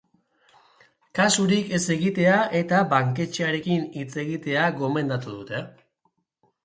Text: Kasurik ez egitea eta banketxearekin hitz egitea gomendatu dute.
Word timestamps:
Kasurik 1.17 1.69
ez 1.77 1.81
egitea 1.95 2.39
eta 2.61 2.79
banketxearekin 2.95 3.85
hitz 4.01 4.09
egitea 4.25 4.65
gomendatu 4.81 5.37
dute. 5.39 5.63